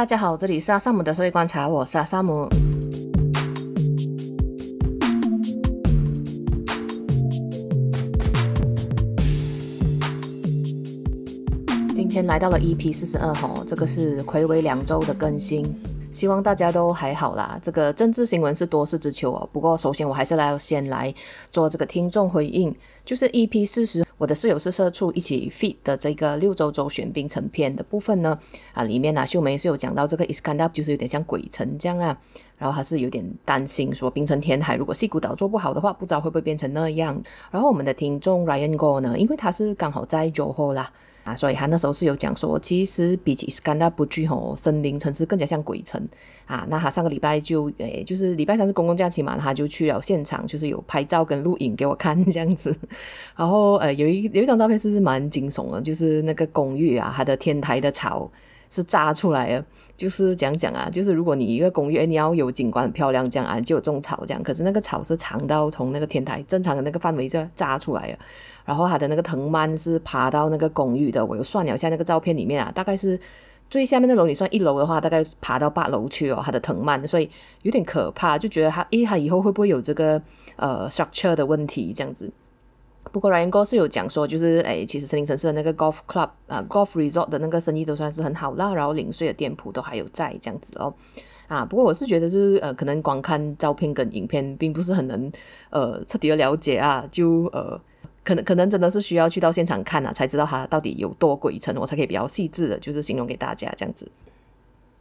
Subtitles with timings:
[0.00, 2.48] 大家好，这里是阿萨姆的社会观察，我是阿萨姆。
[11.94, 15.70] 今天来到了 EP 四十二号，这个是睽违两周的更新，
[16.10, 17.58] 希望大家都还好啦。
[17.60, 21.14] 这个政治新闻是多事之秋哦，不过首先我还是来先来
[21.50, 22.74] 做这个听众回应，
[23.04, 24.02] 就是 EP 四十。
[24.20, 28.38] 我的室友是社畜一起 feed 的这个六周周选冰城篇的部分呢，
[28.74, 32.14] 啊，里面呢、秀梅是有讲到这个 Iskandar 就是有点像鬼城这样啊，
[32.58, 37.18] 然后还是有点担心说冰城填海如果西古岛做不好的话，不知道会不会变成那样。
[37.50, 40.92] 然后我们的听众 Ryan Go 呢，因为他是刚好在酒后啦。
[41.24, 46.02] 啊，所以他那时候是有讲说，其实比起斯堪达布居吼森林城市更加像鬼城
[46.46, 46.66] 啊。
[46.70, 52.74] 那他上个礼拜就诶，就是礼拜三是公共假期嘛，他就去了现场，就是有拍照跟录影给我看这样子。
[53.36, 58.30] 然后呃，有一有一张照片是蛮惊悚的，就是那个公寓啊，它的天台的草
[58.70, 59.64] 是炸出来的。
[59.96, 64.42] 就是讲讲啊，就是如果你一个公寓，你要有景观很漂亮这样啊，就有种草这样。
[64.42, 68.18] 可是那个草是长到从那个天台正常的那个范围就炸出来了。
[68.70, 73.18] 然后他的那个藤蔓是爬到那个公寓的，我又算了一下那个照片里面啊，大概是
[73.68, 77.28] 最下面的楼，你算一楼的话，大概爬到八楼去哦，他的藤蔓，所以
[77.62, 80.22] 有点可怕，就觉得他，诶，他以后会不会有这个
[80.54, 82.30] 呃 structure 的问题这样子？
[83.10, 90.94] 不过 Ryan 哥是有讲说，就是诶，其实森林城市的那个 golf club 啊，golf resort 的那个生意都算是很好啦，然后零碎的店铺都还有在这样子哦。
[91.48, 95.32] 啊，不过我是觉得是呃，可能光看照片跟影片，并不是很能
[95.70, 97.80] 呃彻底的了解啊，就呃。
[98.30, 104.08] 可能可能真的是需要去到现场看啊，才知道它到底有多鬼城，我才可以比较细致的，就是形容给大家这样子。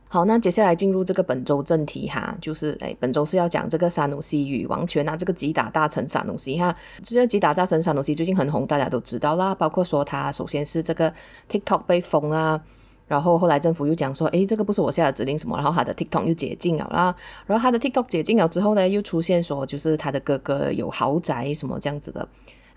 [0.07, 11.13] 好，那接下来进入这个本周正题哈，就是诶，本周是要讲这个萨努西与王权啊，这个吉打大臣萨努西哈，就是吉打大臣萨努西最近很红，大家都知道啦，包括说他首先是这个
[11.47, 12.59] TikTok 被封啊，
[13.07, 22.27] 然后后来政府又讲说，诶，这个不是我下的指令什么，然后他的 TikTok 又解禁了啦，然后他的 TikTok 解禁了之后呢，又出现说就是他的哥哥有豪宅什么这样子的。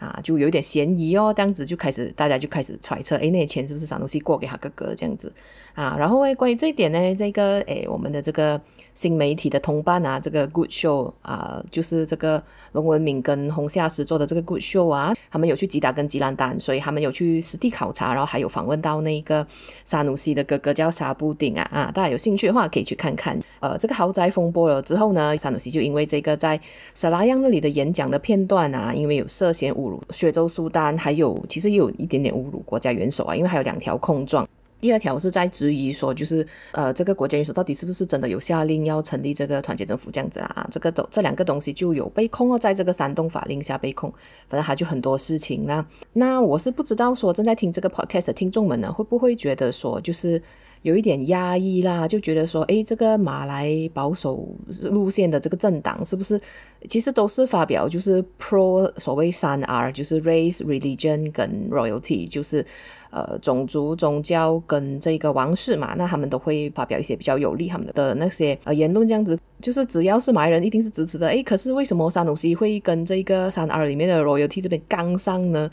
[0.02, 5.32] 啊，就有点嫌疑哦，这样子就开始，大家就开始揣测，哎，那些钱是不是啥东西过给他哥哥这样子。
[5.75, 5.97] 啊？
[5.99, 8.60] 然后诶，关于这一点呢，这个诶，我们的这个
[8.94, 19.47] 新媒体的同伴啊，这个 Good Show 啊，就是这个龙文敏跟洪夏实做的这个 Good Show 啊，他们有去吉达跟吉兰丹，所以他们有去实地考察，然后还有访问到那个
[19.84, 23.38] 沙努西的哥哥叫沙布丁啊啊，大家有兴趣的话可以去看看。
[23.61, 26.61] 呃，这个豪宅风波了之后呢，沙努西就因为这个在
[26.94, 30.03] 沙拉央那里的演讲的片段啊，因为有涉嫌侮辱。
[30.11, 34.47] 雪州苏丹，还有其实也有一点点侮辱国家元首啊，因为还有两条控状。
[34.82, 40.69] 第二条是在质疑说，就是呃，这个国家元首到底是不是真的有下令要成立这个团结政府这样子啦？
[40.72, 44.12] 这个都这两个东西就有被控哦，在这个煽动法令下被控，
[44.48, 45.87] 反正他就很多事情啦。
[46.12, 50.43] 那我是不知道说正在听这个 podcast 的听众们呢，会不会觉得说就是。
[50.82, 54.48] 有一点压抑啦，就觉得说，诶，这个马来保守
[54.91, 56.41] 路线的这个政党是不是，
[56.88, 62.66] 其实都是发表就是 pro 所谓三 R，就是 race、religion 跟 royalty，就是
[63.10, 75.70] 呃种族、宗教跟这个王室嘛，那他们都会发表一些比较有利他们的那些呃言论，这样子，就是只要是马来人一定是支持的，诶，可是为什么沙努西会跟这个三 R 里面的 royalty 这边杠上呢？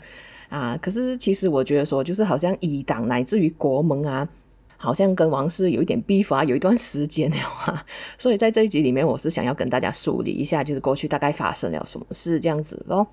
[0.50, 4.28] 啊，可是其实我觉得说，就是好像以党乃至于国盟啊。
[4.82, 7.36] 好像跟王室有一点 beef 啊，有一段时间了
[7.66, 7.84] 啊，
[8.16, 13.06] 所以在这一集里面，我是想要跟大家梳理一下，就是过去大概发生了什么事这样子咯。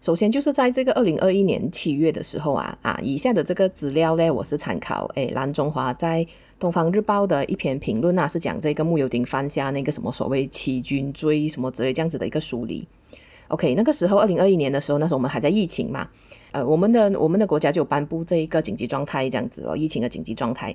[0.00, 6.24] 首先就是在这个二零二一年七月的时候啊啊，以下的这个资料呢，我是参考诶蓝中华在
[6.58, 12.88] 《东方日报》的一篇评论啊，是讲这个穆尤丁犯下那个什么所谓欺君罪什么之类这样子的一个梳理。
[13.50, 16.08] OK，那个时候二零二一年的时候，那时候我们还在疫情嘛，
[16.52, 20.74] 呃，我们的我们的国家就颁布这一个紧急状态这样子哦，疫情的紧急状态。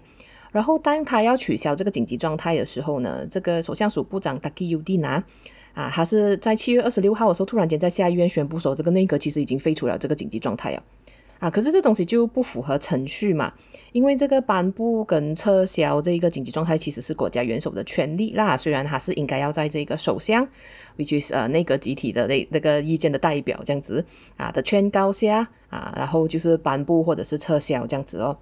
[0.51, 5.23] 然后当他要取消这个紧急状态的时候呢，这个首相署部长 Taki Yudina
[5.73, 10.83] 啊，他是在七月二十六号的时候突然间在下议院宣布说，这个内阁其实已经废除了这个紧急状态了
[11.39, 11.49] 啊。
[11.49, 13.53] 可是这东西就不符合程序嘛，
[13.91, 18.55] 因为这个颁布跟撤销这个紧急状态其实是国家元首的权利啦。
[18.57, 20.47] 虽然他是应该要在这个首相
[20.97, 24.05] ，which is 呃内阁集体的那那个意见的代表这样子
[24.37, 28.37] 啊的劝告下啊，然后就是颁布或者是撤销这样子哦。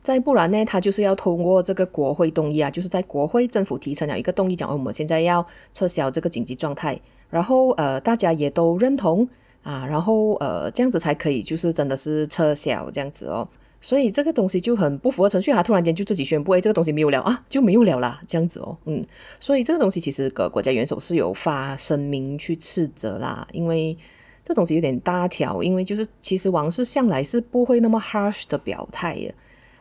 [0.00, 7.00] 再不然呢，他就是要通过这个国会动议啊，就是在国会政府提成了一个动议，讲我们现在要撤销这个紧急状态，
[7.30, 9.28] 然后呃大家也都认同
[9.62, 13.48] 啊，然后呃这样子才可以，就是真的是撤销这样子哦。
[13.80, 19.04] 所以这个东西就很不符合程序，他突然间就自己宣布，哎，这个东西没有了啊，就没有了啦，这样子哦，嗯，
[19.38, 23.96] 所以这个东西其实个国家元首是有发声明去斥责啦，因为
[24.42, 29.32] 这东西有点大条，因为就是其实王室向来是不会那么 harsh 的表态的。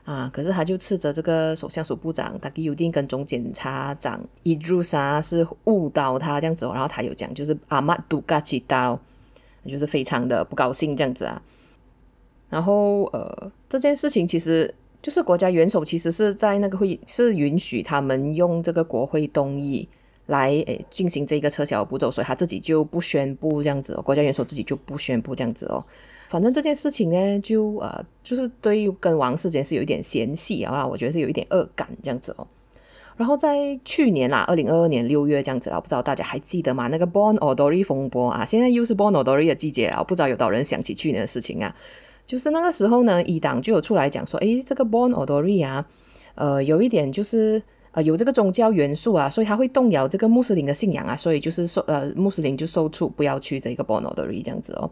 [0.03, 8.97] 啊，可是他就斥责这个首相署部长达吉尤丁跟总检察长伊鲁莎是误导他这样子哦，然后他有讲就是阿玛杜嘎吉达，
[9.67, 11.41] 就是非常的不高兴这样子啊。
[12.49, 19.87] 然后呃，这件事情其实就是国家元首其实是在那个会是允许他们用这个国会动议
[20.27, 25.83] 来诶进行这个撤销步骤，所以他自己就不宣布这样子哦，国家元首自己就不宣布这样子哦。
[26.29, 32.47] 反正这件事情呢，就呃，就是对于跟王室之间是有一点嫌隙啊，我觉得是有一点恶感这样子哦。
[33.17, 36.87] 然后在去年啦，二零二二年六月这样子啦，不知道大家还记得吗？
[36.87, 41.75] 那个 Bon Odori 风波啊，现在又是 Born Odori 的季节了，不知道有多人想起去年的事情啊？
[42.25, 45.85] 就是那个时候呢，伊党就有出来讲说，诶，这个 Bon Odori 啊，
[46.35, 47.61] 呃，有一点就是
[47.91, 54.91] 呃有这个宗教元素啊，所以他会动摇这个穆斯林的信仰啊，所以就是说呃穆斯林就受促不要去这个 Bon Odori 这样子哦。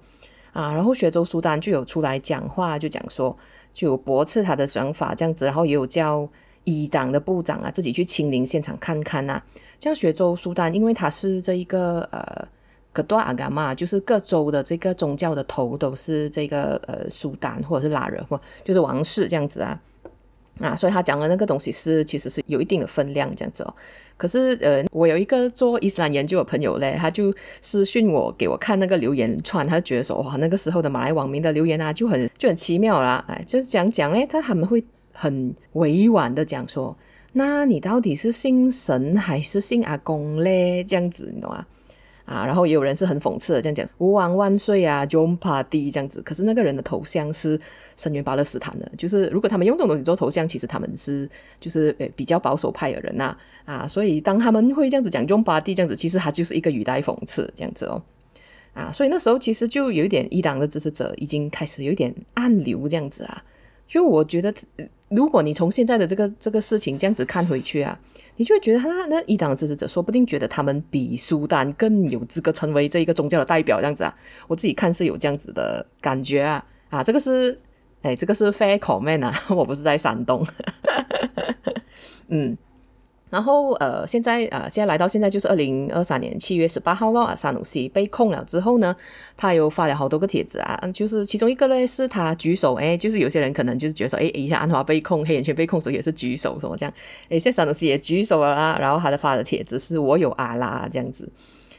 [0.54, 3.38] 啊，然后学州苏丹就有出来讲话，就讲说，
[3.74, 6.28] 就驳斥他的想法这样子，然后也有叫
[6.66, 9.42] 伊党的部长啊自己去亲临现场看看啊。
[9.80, 12.48] 像雪州苏丹，因为他是这一个呃
[12.92, 19.80] 格多阿嘎嘛，就是各州的这个宗教的头都是这个呃苏丹或者是拉人或就是王室这样子啊。
[20.62, 23.76] 啊，所以他讲的那个东西是其实是有一定的分量这样子哦。
[24.16, 34.82] 可是呃，我有一个做伊斯兰研究的朋友嘞，他就私讯我给我看那个留言串，他觉得说哇，那个时候的马来网民的留言啊就很就很奇妙啦，哎，就是讲讲嘞，他他们会
[35.16, 36.96] 很委婉的讲说，
[37.32, 40.84] 那你到底是信神还是信阿公嘞？
[40.84, 41.66] 这样子，你懂吗？
[42.26, 46.24] 啊，然后也有人是很讽刺的，这样讲“吾王万岁”啊，“Jom Party” 这样子。
[46.24, 47.60] 可是那个人的头像是
[47.96, 51.30] 声援巴勒斯坦的，就是如果他们用这种东西做头像，其实他们是
[51.60, 58.02] 就是呃比较保守派的人呐啊，啊，所以当他们会这样子讲 “Jom Party” 这样子，其实他就是一个语带讽刺这样子哦。
[58.74, 63.44] 啊，所以那时候其实就有一点伊朗的支持者已经开始有一点暗流这样子啊，
[63.88, 64.52] 就我觉得。
[65.10, 67.98] 如果你从现在的这个这个事情这样子看回去啊，
[68.38, 74.16] 你就会觉得他那一党支持者说不定觉得他们比苏丹更有资格成为这一个宗教的代表这样子啊，
[74.48, 76.66] 我自己看是有这样子的感觉啊。
[76.90, 77.60] 啊，这个是
[78.02, 80.46] 哎，这个是 fair comment 啊， 我不是在煽动，
[82.30, 82.58] 嗯。
[83.32, 87.36] 然后呃，现在呃，现在来到现在就是二零二三年七月十八号了啊。
[87.36, 88.96] 沙努西被控了之后呢，
[89.36, 96.94] 他又发了好多个帖子啊，就是其中一个呢是他举手，哎，就是有些人可能就是觉得说，哎，一下安华被控黑眼圈被控所以也是举手什么这样，
[97.30, 101.28] 哎，现在沙努西也举手了啦，然后他的发的帖子是我有阿拉这样子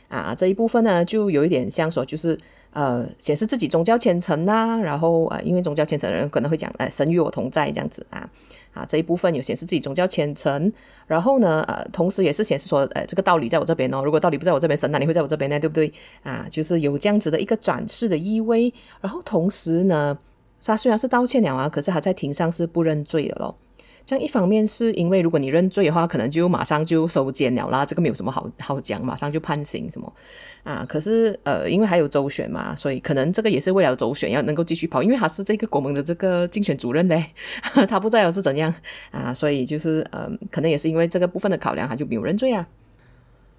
[0.08, 2.36] 啊，这一部分呢就有一点像说就是
[2.72, 8.28] 呃显示自己宗教虔诚呐，然后呃因为宗教虔诚的人可能会讲，哎，神与我同在这样子啊。
[8.76, 10.70] 啊，这一部分有显示自己宗教虔诚，
[11.06, 14.02] 然后呢，呃，同时也是显示说，呃，这个道理在我这边哦。
[14.04, 15.58] 如果道理不在我这边，神哪你会在我这边呢？
[15.58, 15.90] 对不对？
[16.22, 18.72] 啊，就是有这样子的一个展示的意味。
[19.00, 20.16] 然后同时呢，
[20.62, 23.56] 他虽然是道歉了啊，可是他在庭上是不认罪的咯。
[24.06, 30.10] 这样一方面是因为如果你认罪的话，可能就马上就收监了啦，这个没有什么好好讲，马上就判刑什么
[30.62, 30.86] 啊。
[30.88, 37.26] 可是呃，因为还有周选嘛，所以可能这个也是为了周选要能够继续跑，因为他是这个国盟的这个竞选主任嘞，
[37.88, 38.72] 他不在了是怎样
[39.10, 39.34] 啊？
[39.34, 42.64] 所以就是呃，可能也是因为这个部分的考量，他就没有认罪啊。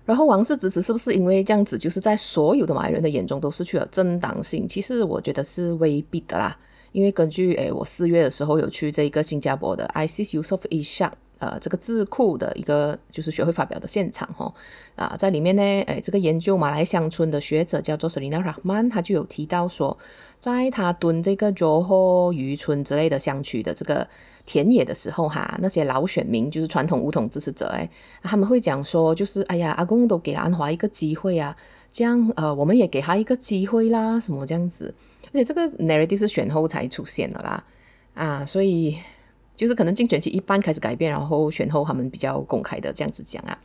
[0.05, 4.65] 然后王室支持是不是因为这样子，就是在所有的马来人的眼中都失去了正当性？
[4.65, 6.57] 其实我觉得是未必的啦。
[6.91, 14.51] 因为根据诶，我四月的时候有去这一个新加坡的 ISEAS Yusof 一项呃，这个智库的一个就是学会发表的现场哈
[14.95, 19.95] 啊，在里面呢，诶，这个研究马来乡村的学者叫做 Selina Rahman，他就有提到说，
[20.39, 24.07] 在他蹲这个 Johor 渔村之类的乡区的这个
[24.47, 27.87] 田野的时候哈，那些老选民就是传统巫统支持者诶，
[28.23, 31.55] 他们会讲说，就是哎呀，阿公都给安华一个机会啊，
[31.91, 34.95] 这样呃，我们也给他一个机会啦，什么这样子。
[35.27, 37.63] 而且这个 narrative 是选后才出现的啦，
[38.13, 38.97] 啊，所以
[39.55, 43.57] 就是可能竞选期一半开始改变，然后选后他们比较公开的这样子讲啊，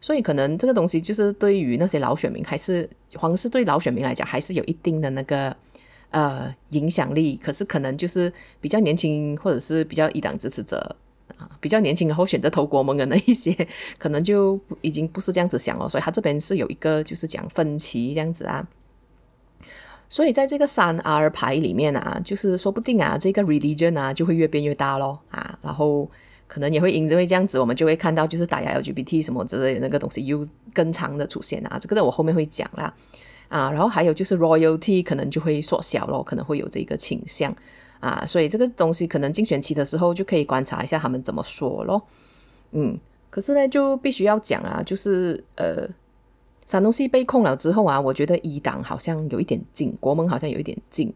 [0.00, 5.56] 所以可能这个东西就是对于那些老选民，还是皇室对老选民来讲，还是有一定的那个
[6.10, 7.36] 呃影响力。
[7.36, 10.96] 可是可能就是比较年轻或者是比较一党支持者
[11.36, 13.56] 啊，比较年轻然后选择投国盟的那一些，
[13.98, 15.88] 可能就已经不是这样子想了。
[15.88, 18.66] 所以他这边是有一个就是讲分歧这样子啊。
[20.12, 26.06] 所以在这个三 R 牌里面啊，就是说不定啊，这个 religion 啊就会越变越大咯啊，然后
[26.46, 32.94] 可能也会因为这样子，我们就会看到就是打压 LGBT 什么之类那个东西又更长的出现啊，这个在我后面会讲啦
[33.48, 37.56] 啊，然后还有就是 royalty 可能就会缩小咯，可能会有这个倾向
[38.00, 42.02] 啊，所以这个东西可能竞选期的时候就可以观察一下他们怎么说咯，
[42.72, 42.98] 嗯，
[43.30, 45.88] 可是呢就必须要讲啊，就是呃。
[46.66, 51.12] 沙努西被控了之后啊，我觉得伊党好像有一点劲，国盟好像有一点劲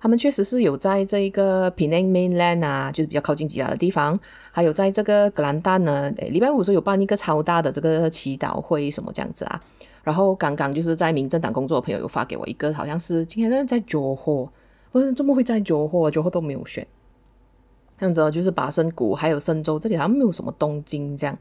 [0.00, 4.18] 他们确实是有在这一个 Penang Mainland 啊，就是比较靠近吉打的地方，
[4.52, 9.60] 还有在这个格兰丹呢，诶，礼拜五时候有办一个超大的这个祈祷会什么这样子啊。
[10.04, 14.48] 然后刚刚就是在民政党工作的朋友有发给我一个，好像是今天在九货，
[14.92, 16.08] 我说怎么会在九货？
[16.08, 16.86] 九号都没有选，
[17.98, 21.36] 这样子，就是巴生谷还有深州这里好像没有什么动静这样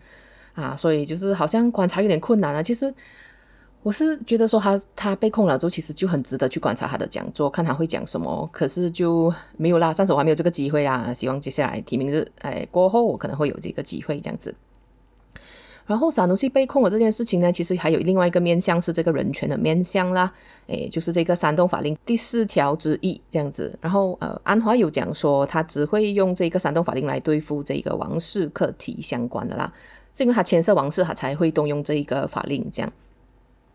[0.55, 2.63] 啊，所以就是好像观察有点困难啊。
[2.63, 2.91] 其实
[3.87, 8.49] 我是觉得说他他被控了之后，其实就很值得去观察他的讲座，看他会讲什么。
[8.51, 11.13] 可是就没有啦，暂时我还没有这个机会啦。
[11.13, 14.53] 希望接下来提名日哎过后，我可能会有这个机会这样子。
[15.85, 20.33] 然后，萨努西被控的这件事情呢，其实还有另外一个面向是这个人权的面向啦，
[20.65, 23.73] 诶，就是这个煽动法令第四条之一这样子。
[23.79, 29.71] 然后，呃，安华有讲说，他只会用这个煽动法令来对付这个王室课题相关的啦，
[30.13, 32.91] 是因为他牵涉王室，他才会动用这一个法令这样。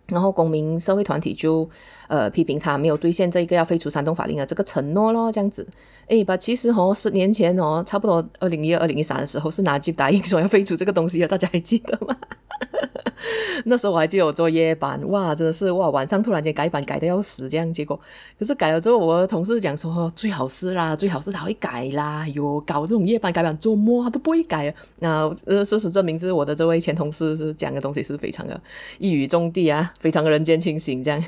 [0.09, 1.69] 然后公民社会团体就
[2.09, 5.67] 呃批评他没有兑现这一个要废除山东法令的这个承诺咯，这样子。
[6.09, 12.17] 诶，把其实哦，十年前哦，差不多二零一二、二零一三的时候是拿去答应说要废除这个东西的，大家还记得吗？
[13.67, 17.99] 那时候我还记得我做夜班，哇，真的是哇，晚上突然间改版改的要死这样，结果
[18.39, 24.75] 可是改了之后，我的同事讲说最好是啦，最好是他会改啦，哟，搞这种夜班改版做么他都不会改啊。
[24.99, 28.61] 那呃，事实证明是我的这位前同事是讲的东西是非常的
[28.99, 29.93] 一语中的啊。
[30.01, 31.25] 非常的人间清醒，这样，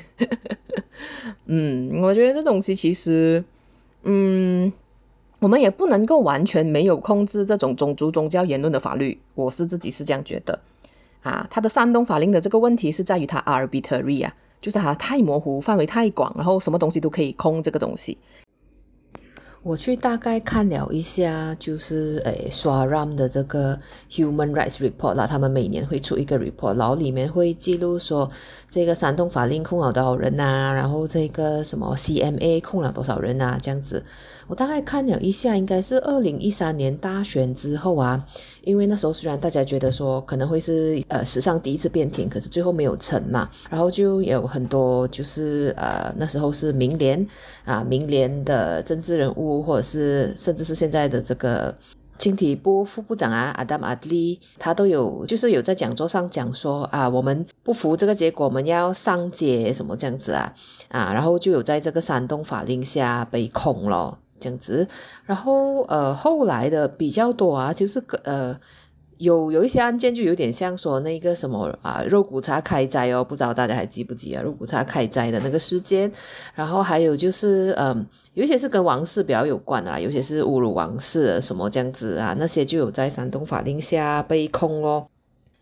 [1.45, 3.43] 嗯，我觉得这东西其实，
[4.03, 4.71] 嗯，
[5.39, 10.59] 我们也不能够完全没有控制这种种族宗教言论的法律，我是自己是这样觉得，
[11.25, 18.17] 啊，它的煽动法令的这个问题是在于它 arbitrary 啊，就是它太模糊，范围太广，然后什么东西都可以控这个东西。
[19.63, 23.75] 我去大概看了一下，就是诶，SWARAM 的这个
[24.11, 28.29] Human Rights Report 啦，他们每年会出一个 report，然后里面会记录说
[28.69, 34.03] 这个煽动法令控了多少人啊，然后这个什么 CMA 控了多少人啊，这样子。
[34.47, 38.23] 我大概看了一下，应该是二零一三年大选之后啊，
[38.63, 47.25] 因为那时候虽然大家觉得说可能会是呃史上第一次变天，可是最后没有成嘛，然后就有很多就是呃那时候是民联
[47.63, 51.73] 啊民联的政治人物，或者是甚至是现在的这个
[52.19, 60.53] 青体部副部长啊阿达马德利，他都有就是有在讲座上讲说啊我们不服这个结果，我们要上街什么这样子啊
[60.89, 64.19] 啊，然后就有在这个煽动法令下被控了。
[64.45, 64.87] 这样子，
[65.25, 68.55] 然后呃，后来的比较多啊，就是呃，
[69.17, 76.11] 有有一些案件就有点像说那个什么啊，肉骨茶开斋哦，不知道大家还记不记啊，肉骨茶开斋的那个事件。
[76.53, 85.09] 然后还有就是嗯、有一些是跟王室比较有关的啦，有些是侮辱王室什么这样子啊，那些就有在山东法令下被控咯。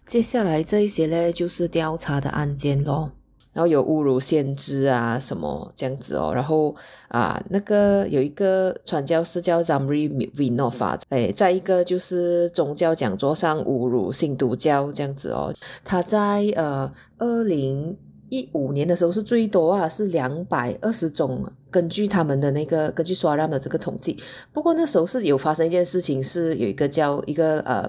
[0.05, 3.11] 接下来这一些呢，就是调查的案件咯。
[3.53, 6.75] 然后有侮辱先知啊什么这样子哦，然后
[7.07, 17.95] 啊那个有一个传教士叫 Zamri Vinova，哎，在一个就是宗教讲座上侮辱新都教这样子哦，他在呃二零
[18.29, 24.17] 一五年的时候是最多啊，是两百二十宗，根据他们的那个根据 Ram 的这个统计，
[24.51, 27.87] 不过那时候是有发生一件事情，是有一个叫一个呃。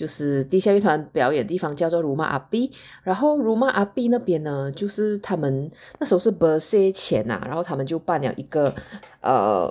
[0.00, 2.70] 就是地下乐团表演的地方叫做 Rumah Api，
[3.02, 8.72] 然后 Rumah Api 那边呢，就是他们那时候是 Bersih 前呐，然后他们就办了一个
[9.20, 9.70] 呃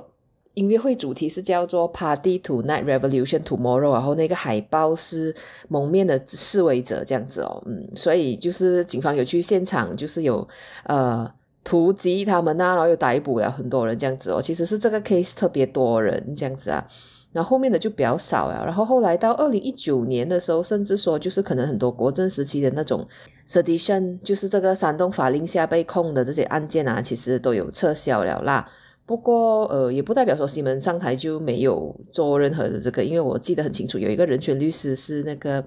[0.53, 5.35] 音乐会，主题是叫做 Party Tonight Revolution Tomorrow，然后那个海报是
[5.67, 10.47] 蒙面的示威者这样子哦，嗯，所以就是警方有去现场，就是有
[10.83, 11.27] 呃
[11.63, 16.85] 突击他们呐，然后又逮捕了很多人这样子哦，其实是这个 case 特别多人这样子啊。
[17.31, 23.07] 然后后面的就比较少了，然后后来到二零一九年的时候，甚至说就是可能很多国政时期的那种
[23.47, 28.67] sedition，就是这个煽动法令下被控的这些案件啊，其实都有撤销了啦。
[29.05, 35.63] 不过呃，也不代表说西门上台就没有做任何的这个，因为我记得很清楚，有一个人权律师是那个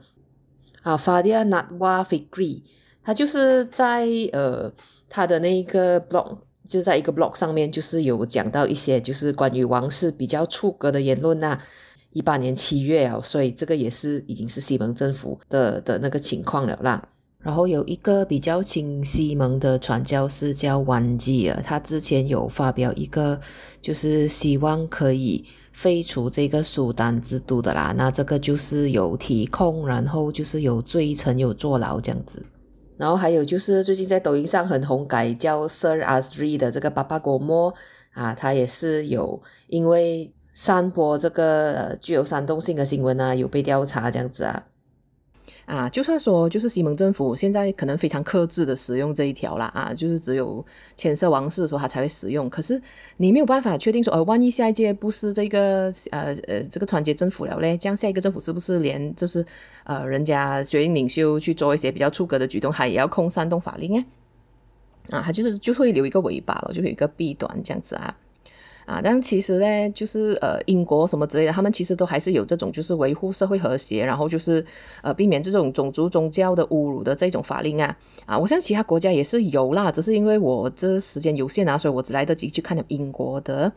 [0.83, 2.63] 啊 Fadia Natwa Fikri，
[3.05, 4.73] 他就是在呃
[5.09, 6.39] 他的那个 blog。
[6.69, 11.59] 就在一个 blog 上面，就是有讲到一些就是关于王室比较出格的言论呐。
[12.13, 17.09] 一八年七月啊，所以这个也是已经是西蒙政府的的那个情况了啦。
[17.39, 23.41] 然后有一个比较亲西蒙的传教士叫万吉尔，他之前有发表一个
[23.81, 25.43] 就是希望可以
[25.73, 27.95] 废除这个苏丹制度的啦。
[27.97, 32.45] 那这个就是有提控，然后就是有罪臣，有坐牢这样子。
[33.03, 37.75] 然后还有就是最近在抖音上很红改叫 Sir Azri 的这个巴巴果莫
[38.13, 44.63] 啊，他也是有因为散播这个具有煽动性的新闻啊，有被调查这样子啊。
[45.73, 50.63] 啊，就算说就是西蒙政府现在可能非常克制的使用这一条啦，啊，就是只有
[50.99, 52.51] 牵涉王室的时候他才会使用。
[52.51, 52.79] 可是
[53.17, 59.43] 你没有办法确定说，呃，万一下一届不是这个呃呃这个团结政府了嘞，这样下一个政府是不是连就是
[59.85, 64.05] 呃人家决定领袖去做一些比较出格的举动，他也要控煽动法令啊？
[65.09, 68.15] 啊，他就是就会留一个尾巴了，就会有一个弊端这样子啊。
[68.93, 74.63] 啊，但其实呢，就是呃，英国什么之类的，他们其实都还是有这种，就是维护社会和谐，然后就是
[75.01, 77.97] 呃，避免这种种族宗教的侮辱的这种法令啊。
[78.27, 83.73] 啊，我相信其他国家也是有啦，只是因为我这时间有限啊，所以我只来得及去看英国的。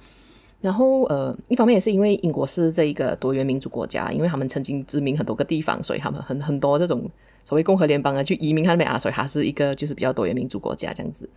[0.60, 7.10] 然后呃，一方面也是因为英国是这一个多元民族国家，因为他们曾经殖民很多个地方，所以他们很很多这种
[7.46, 11.30] 所谓共和联邦啊，去移民他们啊，所以它是一个就是比较多元民族国家这样子。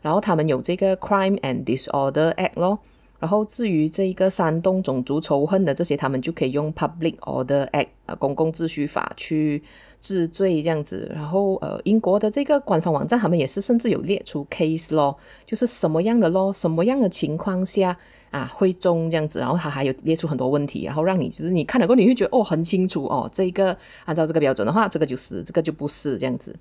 [0.00, 2.80] 然后他们有这个 Crime and Disorder Act 咯。
[3.22, 9.62] 然后至于这一个煽动种族仇恨的这些，他们就可以用 Public Order Act 啊，公共秩序法去
[10.00, 11.08] 治罪这样子。
[11.14, 17.96] 然后呃，英国的这个官方网站，他们也是甚至有列出 Case Law，就是什么样的 Law，什么样的情况下
[18.32, 19.38] 啊会中这样子。
[19.38, 26.52] 然后他还有列出很多问题，然后让你其实你看了过后，你会觉得哦很清楚哦，这个按照这个标准的话，这个就是，这个就不是这样子。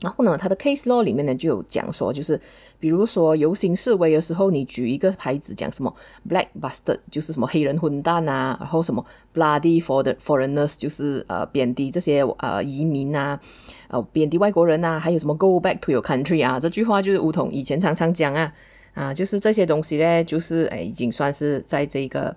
[0.00, 2.40] 然后呢，他的 case law 里面呢就有讲说，就是
[2.78, 5.92] 比如说游行示威的时候，你举一个牌子讲什么
[6.28, 13.40] black bastard，就是什么黑人混蛋啊，然后什么 bloody for the foreigners，就是呃贬低这些呃移民啊，
[13.88, 18.52] 呃贬低外国人啊，还有什么 go back to your country 啊，这句话就是梧桐以前常常讲啊，
[18.94, 22.36] 啊就是这些东西呢，就是诶已经算是在这个。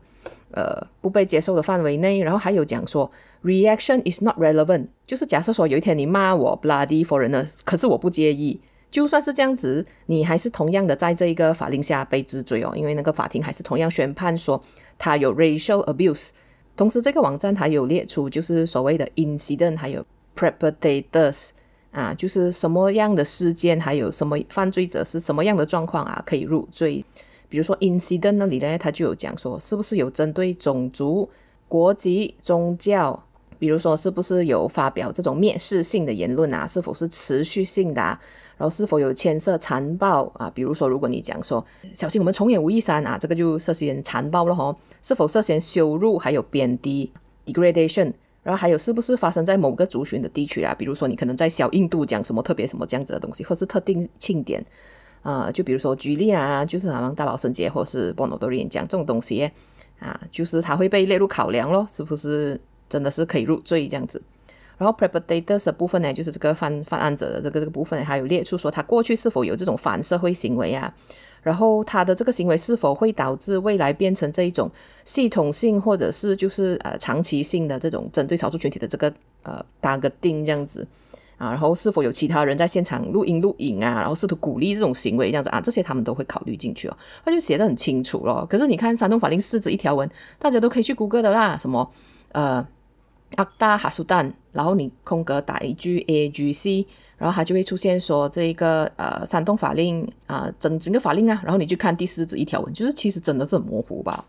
[0.54, 3.10] 呃，不被接受的范围内，然后还有讲说
[3.44, 14.62] ，reaction is not relevant，就是假设说有一天你骂我 bloody foreigner，可是我不介意，就算是这样子，你还是同样的在这一个法令下被治罪哦，因为那个法庭还是同样宣判说
[14.98, 16.30] 他有 racial abuse。
[16.76, 20.04] 同时，这个网站还有列出就是所谓的 incident，还有
[20.36, 21.50] perpetrators
[21.92, 27.04] 啊，就是什么样的事件，还有什么犯罪者是什么样的状况啊，可以入罪。
[27.52, 31.30] 比如说，incident 那里呢，他就有讲说，是不是有针对种族、
[31.68, 33.22] 国籍、宗教，
[33.60, 36.66] 比如说是不是有发表这种蔑视性的言论啊？
[36.66, 38.18] 是否是持续性的啊？
[38.58, 40.50] 然后是否有牵涉残暴啊？
[40.56, 44.74] 比如说，如果你讲说小心我们重演吴亦山啊，这个就涉嫌残暴了哈。
[45.02, 47.12] 是否涉嫌羞辱，还有贬低
[47.46, 48.14] degradation？
[48.44, 50.74] 然后还有是不是发生在某个族群的地区啊？
[50.74, 54.66] 比如说你可能在小印度讲什么特别什么这样子的东西，或是特定庆典。
[55.22, 59.50] 啊、呃，就比如说举例啊，就是好像大宝神节或是波诺多利讲这种东西，
[60.00, 64.22] 啊，就是它会被列入考量咯，是不是真的是可以入罪这样子？
[64.78, 70.92] 然后 perpetrators 部分呢，就是这个犯犯案者的这个这个部分，还有列出说他过去是否有这种反社会行为啊，
[71.44, 74.72] 然后他的这个行为是否会导致未来变成这一种
[75.06, 80.88] 系统性或者是就是呃长期性的这种针对少数群体的这个呃 targeting 这样子。
[81.42, 84.00] 啊，然后是否有其他人在现场录音录影啊？
[84.00, 86.96] 然后试图鼓励这种行为，这样子啊，这些他们都会考虑进去哦。
[87.26, 88.46] 他就写的很清楚咯。
[88.48, 91.58] 可是你看煽动法令四纸一条文，大家都可以去谷歌的啦。
[91.58, 91.92] 什么
[92.34, 92.64] 呃
[93.38, 96.86] 阿达哈苏丹，然后你空格打一句 A G C，
[97.18, 104.24] 然后它就会出现说这个呃煽动法令啊、整整个法令啊，然后你去看第四纸一条文，就是其实真的是很模糊吧。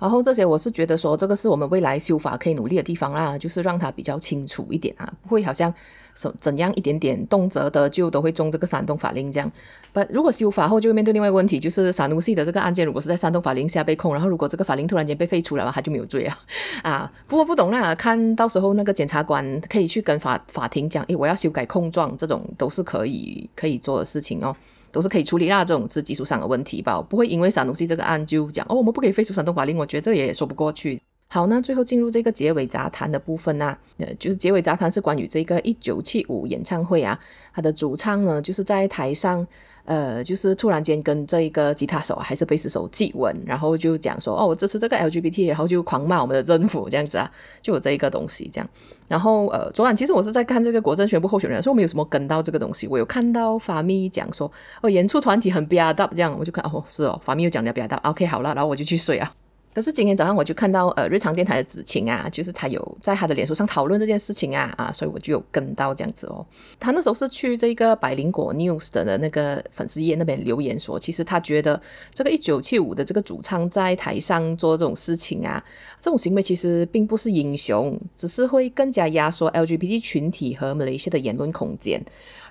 [0.00, 5.72] 然后这些我是觉得说，这个是我们未来修法可以努力的地方啦，就是让它比较清楚一点啊，不会好像
[6.14, 9.52] 怎怎样一点点动辄的就都会中这个煽动法令这样。
[9.92, 16.38] 不，如果修法后就会面对另外一个问题，就是沙努西的这个案件如果是在煽动法令下被控，然后如果这个法令突然间被废除了，他就没有罪啊。
[16.82, 24.56] 啊，不过不懂啦，看到时候那个检察官可以去跟法法庭讲，诶，我要修改控状，这种都是可以可以做的事情哦。
[24.92, 30.98] 都是可以处理啦这种是技术上的问题吧，不会因为啥东西这个案就讲哦，我们不可以废除闪动法令，我觉得这也说不过去。
[31.32, 37.16] 好，那最后进入这个结尾杂谈的部分呢、呃，就是结尾杂谈是关于这个一九七五演唱会啊，
[37.54, 39.46] 他的主唱呢就是在台上。
[39.86, 47.28] 呃，就是突然间跟这一个吉他手还是贝斯手接吻，然后就讲说哦，我支持这个 LGBT，然后就狂骂我们的政府这样子啊，
[47.60, 48.70] 就有这一个东西这样。
[49.08, 52.86] 然后呃，昨晚其实我是在看这个国政宣布候选人，所以我没有什么跟到这个东西。
[52.86, 57.96] 我有看到法咪讲说哦，演出团体很 biadab 这样，我就看哦，是哦，法咪又讲了 bia 的。
[57.96, 59.34] OK，好了，然后我就去睡啊。
[59.72, 66.44] 可是今天早上我就看到呃日常电台的子晴啊，就是他有在他的脸书上讨论这件事情啊啊，所以我就有跟到这样子哦。
[66.78, 71.80] 他那时候是去这个百灵果 news 的那个粉丝页那边留言说，其实他觉得
[72.12, 75.62] 这个一九七五的这个主唱在台上做这种事情啊，
[76.00, 82.04] 这种行为其实并不是英雄，只是会更加压缩 LGBT 群体和马来西亚的言论空间，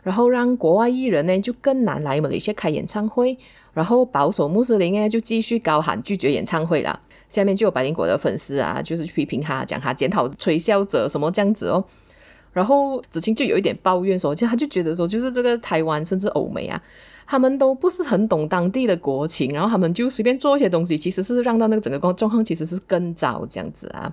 [0.04, 3.38] 然后让国外艺人呢就更难来马来西亚开演唱会，
[3.74, 7.00] 然后保守穆斯林呢就继续高喊拒绝演唱会了。
[7.28, 11.84] 下面就有百灵果的粉丝啊，就是批评他，讲他检讨吹箫者什么这样子哦。
[12.52, 16.82] 然后子清就有一点抱怨说，就他就觉得说，就是这个台湾甚至欧美啊，
[17.28, 24.12] 他们都不是很懂当地的国情，然后他们就随便做一些东西，其实是让到那个整个状况其实是更糟这样子啊。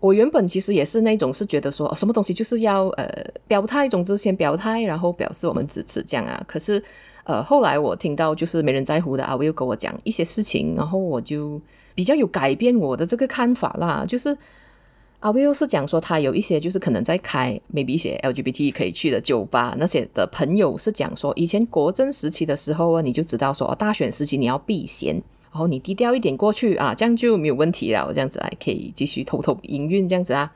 [0.00, 3.08] 我原本其实也是那种是觉得说，什么东西就是要呃
[3.48, 6.44] 表态，总之先表态，然后表示我们支持这样啊。
[6.46, 6.82] 可是
[7.24, 11.58] 呃后来我听到就是没人在乎的阿威又跟我讲一些事情，然后我就
[11.94, 14.04] 比较有改变我的这个看法啦。
[14.06, 14.36] 就是
[15.20, 25.22] 阿威又是讲说他有一些就是可能在开 maybe 一些 LGBT 可以去的酒吧，那些的朋友是讲说以前国政时期的时候啊，你就知道说大选时期你要避嫌。
[25.54, 28.12] 然后你低调一点过去啊，这样就没有问题了。
[28.12, 30.52] 这样子还可以继续偷偷营运这样子啊。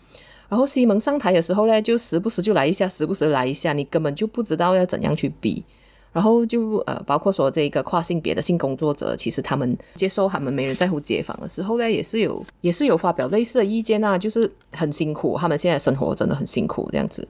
[0.48, 5.64] 然后西蒙上台的时候呢，就时不时就来一下，时不时来一下，你根本就不知道要怎样去比。
[6.12, 17.28] 然后就呃，包括说这个跨性别的性工作者，其实他们接受他们没人在乎街访的时候呢，也是有也是有发表类似的意见啊，就是很辛苦，他们现在生活真的很辛苦这样子。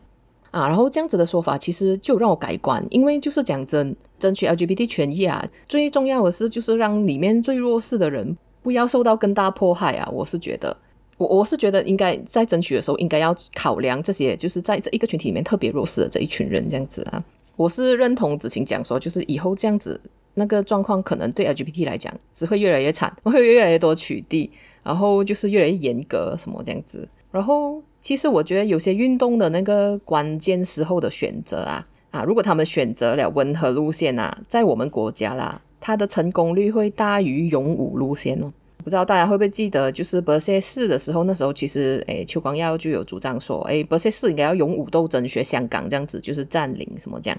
[0.51, 10.09] 啊，然后这样子的说法其实就让我改观，因为就是讲真，争取 LGBT 权益啊，最重要的是就是让里面最弱势的人不要受到更大迫害啊。
[10.11, 10.75] 我是觉得，
[11.19, 17.23] 我我是觉得应该在争取的时候应该要考量这些，就是在这一个群体里面特别弱势的这一群人这样子啊。
[17.57, 20.01] 我是认同子晴讲说，就是以后这样子
[20.35, 24.49] 那个状况可能对 LGBT 来讲只会越来越惨， 会越来越多取缔，
[24.83, 27.83] 然后就是越来越严格什么这样子，然后。
[28.09, 38.51] 其实我觉得有些运动的那个关键时候的选择啊啊，如果他们选择了温和路线啊，在我们国家啦，它的成功率会大于勇武路线哦。
[38.83, 47.39] 不知道大家会不会记得，就是伯谢四的时候，那时候其实诶，邱光耀就有主张说，诶，柏谢四应该要勇武斗争，学香港这样子，就是占领什么这样。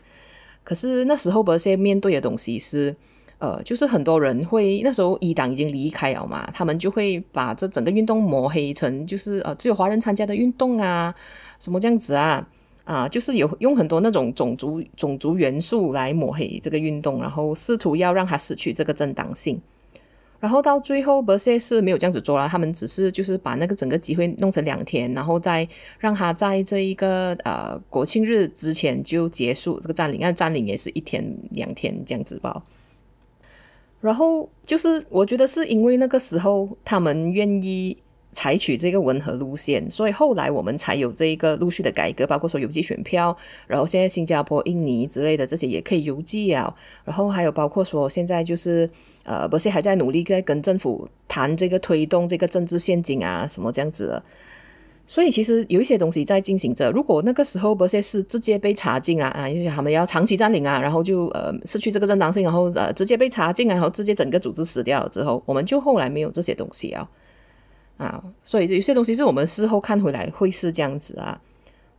[0.63, 2.95] 可是那时候伯谢面对的东西是。
[3.39, 11.15] 呃，就是很多人会那时候一党已经离开了嘛，他们就会把这整个运动抹黑成就是呃只有华人参加的运动啊，
[11.57, 12.45] 什么这样子啊
[12.83, 19.61] 啊，就是有用很多那种种族种族元素来抹黑这个运动，然后试图要让他失去这个正当性。
[20.41, 32.63] 然后到最后，柏谢是没有这样子做了，他们只是就是把那个整个集会弄成两天，然后再让他在这一个呃国庆日之前就结束这个占领，那占领也是一天两天这样子吧。
[34.01, 37.97] 然后就是，我觉得是因为那个时候他们愿意
[38.31, 43.35] 采取这个温和路线，所以后来我们才有这一个陆续的改革，包括说邮寄选票，
[43.67, 48.89] 然后现在新加坡、印尼之类的这些也可以邮寄啊，然后还有包括说现在就是
[49.23, 54.23] 呃，不是还在努力在跟政府谈这个推动这个政治献金啊什么这样子的。
[55.09, 56.91] 所以其实有一些东西在进行着。
[56.91, 67.09] 如果那个时候不是是直接被查禁啊啊，因为他们要长期占领啊，然后就呃失去这个正当性，然后呃直接被查禁啊，然后直接整个组织死掉了之后，我们就后来没有这些东西啊
[67.97, 71.41] 啊，所以有些东西是我们事后看回来会是这样子啊。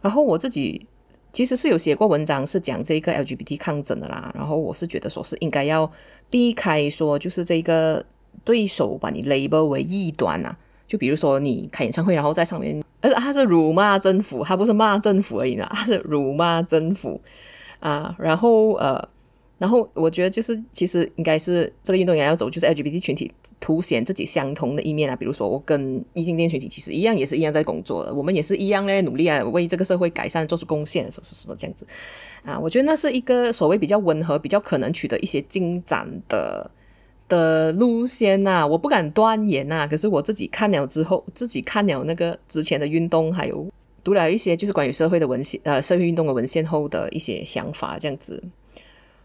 [0.01, 0.87] 然后我自己
[1.33, 5.91] 其实是有写过文章是讲这个 LGBT 抗争的啦，然后我是觉得说是应该要
[6.31, 8.07] 避开说就是这个
[8.45, 10.57] 对手把你 label 为异端啊。
[10.91, 17.21] 就比如说你开演唱会，然后在上面，呃，他是辱骂政府，他不是骂政府而已呢，他是辱骂政府
[17.79, 18.13] 啊。
[18.19, 19.09] 然后呃，
[19.59, 25.15] 然后我觉得就是其实应该是这个运动员要走，就是 LGBT 群体凸显自己相同的一面啊。
[25.15, 31.87] 比如说我跟异性恋群体其实一样，也是一样在工作的，我们也是一样嘞，努力啊，为这个社会改善做出贡献，什么什么这样子
[32.45, 32.59] 啊。
[32.59, 36.69] 我觉得那是一个所谓比较温和、比较可能取得一些进展的。
[37.31, 43.67] 的路线呐、我不敢断言呐、可是我自己看了之后，自己看了那个之前的运动，还有
[44.05, 48.43] 读了一些就是关于社会的文献，呃，社会运动的文献后的一些想法这样子。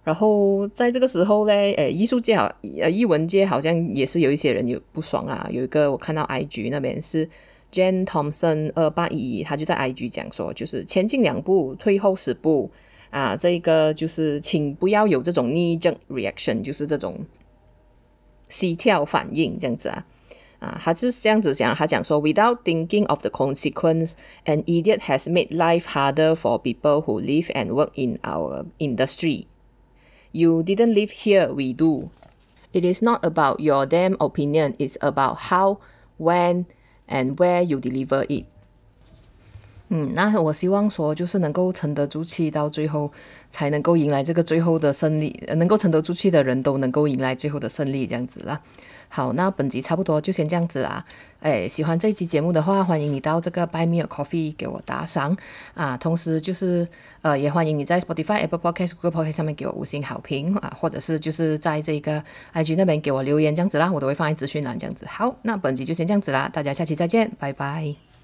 [0.03, 2.45] 然后在这个时候嘞，诶，艺术界好，
[2.79, 5.49] 呃，艺文界好像也是有一些人有不爽啊。
[5.51, 7.27] 有一个我看到 IG 那边是
[7.71, 12.69] Jane Thompson 二八一，他就在 IG 讲说，就是前进两步，退后十步
[13.09, 13.35] 啊。
[13.35, 17.19] 这个就是请不要有这种 knee jerk reaction，就是这种。
[18.48, 20.04] 膝跳反应这样子啊，
[20.58, 27.70] 啊，他是这样子讲，他讲说，without thinking of the consequence, an idiot has made life harder for people who live and
[27.72, 29.46] work in our industry.
[30.32, 32.10] You didn't live here, we do.
[32.72, 35.78] It is not about your damn opinion, it's about how,
[36.18, 36.66] when,
[37.08, 38.46] and where you deliver it.
[39.89, 43.11] 嗯，那我希望说，就是能够沉得住气，到最后
[43.51, 45.39] 才能够迎来这个最后的胜利。
[45.55, 48.59] 能够沉得住气的人都能够迎来最后的胜利，这样子啦。
[49.09, 51.05] 好，那本集差不多就先这样子啦。
[51.41, 55.37] 诶，喜欢这一期节目的话，欢迎你到这个 Buy Me a Coffee 给我打赏
[55.75, 55.95] 啊。
[55.95, 56.87] 同时就是
[57.21, 62.23] 呃，也欢迎你在 Spotify、Apple Podcast、Google Podcast 上面给我五星好评啊，或者是就是在这个
[62.55, 65.05] IG 那边给我留言这样子啦，我都会放在资讯栏这样子。
[65.07, 68.14] 好，那本集就先这样子啦，大家下期再见，拜拜。